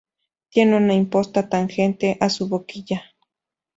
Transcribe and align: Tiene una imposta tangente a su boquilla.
Tiene 0.49 0.75
una 0.77 0.95
imposta 0.95 1.47
tangente 1.47 2.17
a 2.19 2.27
su 2.29 2.47
boquilla. 2.49 3.03